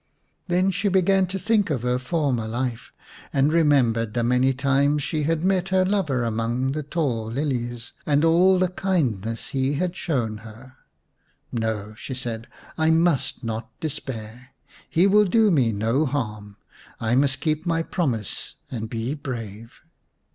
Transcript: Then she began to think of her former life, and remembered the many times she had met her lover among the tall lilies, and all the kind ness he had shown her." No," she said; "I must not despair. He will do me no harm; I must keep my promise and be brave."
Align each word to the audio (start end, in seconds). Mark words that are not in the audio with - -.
Then 0.47 0.71
she 0.71 0.87
began 0.89 1.27
to 1.27 1.37
think 1.37 1.69
of 1.69 1.83
her 1.83 1.99
former 1.99 2.47
life, 2.47 2.91
and 3.31 3.53
remembered 3.53 4.15
the 4.15 4.23
many 4.23 4.51
times 4.51 5.03
she 5.03 5.21
had 5.25 5.43
met 5.43 5.67
her 5.69 5.85
lover 5.85 6.23
among 6.23 6.71
the 6.71 6.81
tall 6.81 7.25
lilies, 7.25 7.93
and 8.03 8.25
all 8.25 8.57
the 8.57 8.69
kind 8.69 9.21
ness 9.23 9.49
he 9.49 9.75
had 9.75 9.95
shown 9.95 10.37
her." 10.37 10.75
No," 11.51 11.93
she 11.93 12.15
said; 12.15 12.47
"I 12.79 12.89
must 12.89 13.43
not 13.43 13.69
despair. 13.79 14.55
He 14.89 15.05
will 15.05 15.25
do 15.25 15.51
me 15.51 15.71
no 15.71 16.07
harm; 16.07 16.57
I 16.99 17.13
must 17.13 17.39
keep 17.39 17.67
my 17.67 17.83
promise 17.83 18.55
and 18.71 18.89
be 18.89 19.13
brave." 19.13 19.81